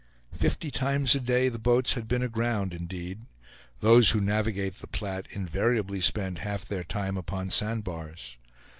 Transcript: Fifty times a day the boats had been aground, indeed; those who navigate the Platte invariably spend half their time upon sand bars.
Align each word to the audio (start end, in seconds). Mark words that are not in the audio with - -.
Fifty 0.33 0.71
times 0.71 1.13
a 1.13 1.19
day 1.19 1.47
the 1.47 1.59
boats 1.59 1.93
had 1.93 2.07
been 2.07 2.23
aground, 2.23 2.73
indeed; 2.73 3.19
those 3.81 4.09
who 4.09 4.19
navigate 4.19 4.77
the 4.77 4.87
Platte 4.87 5.27
invariably 5.29 6.01
spend 6.01 6.39
half 6.39 6.65
their 6.65 6.83
time 6.83 7.17
upon 7.17 7.51
sand 7.51 7.83
bars. 7.83 8.39